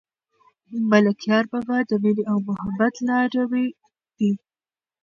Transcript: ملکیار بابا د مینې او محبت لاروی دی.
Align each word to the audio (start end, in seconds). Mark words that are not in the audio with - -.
ملکیار 0.89 1.43
بابا 1.51 1.77
د 1.89 1.91
مینې 2.03 2.23
او 2.31 2.37
محبت 2.47 2.93
لاروی 3.07 3.67
دی. 4.17 4.31